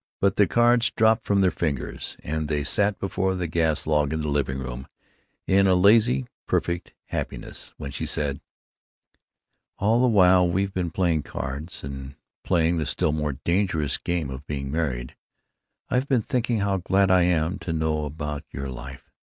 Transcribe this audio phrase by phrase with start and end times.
[0.19, 4.21] But the cards dropped from their fingers, and they sat before the gas log in
[4.21, 4.87] the living room,
[5.45, 8.41] in a lazy, perfect happiness, when she said:
[9.77, 14.71] "All the while we've been playing cards—and playing the still more dangerous game of being
[14.71, 19.11] married—I've been thinking how glad I am to know about your life.